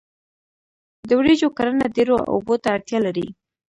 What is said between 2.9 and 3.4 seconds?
لري.